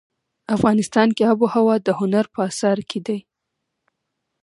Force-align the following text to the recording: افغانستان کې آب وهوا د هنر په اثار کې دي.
افغانستان 0.55 1.07
کې 1.15 1.23
آب 1.31 1.37
وهوا 1.41 1.75
د 1.81 1.87
هنر 1.99 2.25
په 2.33 2.39
اثار 2.49 2.77
کې 2.89 2.99
دي. 3.07 3.19